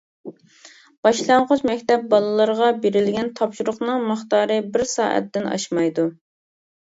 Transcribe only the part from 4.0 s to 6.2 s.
مىقدارى بىر سائەتتىن ئاشمايدۇ.